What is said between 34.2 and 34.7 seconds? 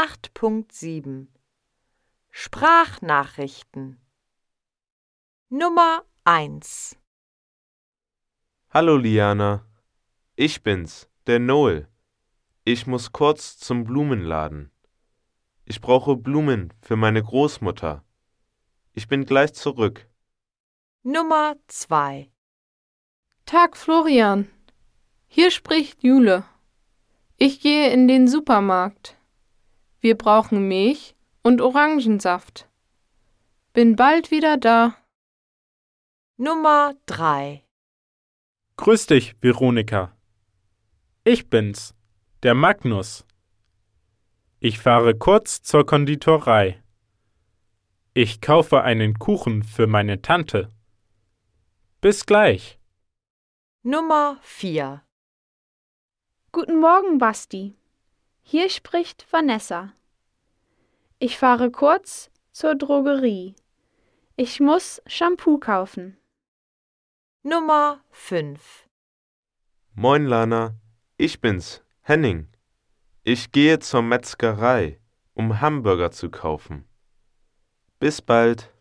wieder